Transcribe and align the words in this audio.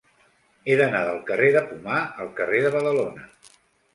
He 0.71 0.77
d'anar 0.79 1.01
del 1.09 1.19
carrer 1.27 1.51
de 1.57 1.61
Pomar 1.73 1.99
al 2.25 2.31
carrer 2.39 2.61
de 2.65 2.71
Badalona. 2.79 3.29